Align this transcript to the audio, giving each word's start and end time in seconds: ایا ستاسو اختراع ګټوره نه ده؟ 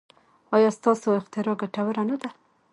ایا 0.55 0.69
ستاسو 0.77 1.07
اختراع 1.19 1.55
ګټوره 1.61 2.03
نه 2.09 2.15
ده؟ 2.21 2.29